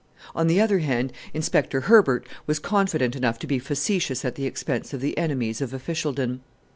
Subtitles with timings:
[0.33, 4.95] On the other hand, Inspector Herbert was confident enough to be facetious at the expense
[4.95, 6.41] of the enemies of officialdom.